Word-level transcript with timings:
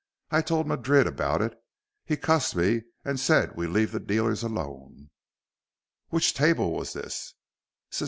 I 0.31 0.41
told 0.41 0.65
Madrid 0.65 1.05
about 1.05 1.43
it. 1.43 1.53
He 2.05 2.17
cussed 2.17 2.55
me 2.55 2.81
and 3.05 3.19
said 3.19 3.55
we 3.55 3.67
leave 3.67 3.91
the 3.91 3.99
dealers 3.99 4.41
alone." 4.41 5.11
"Which 6.09 6.33
table 6.33 6.71
was 6.71 6.93
this?" 6.93 7.35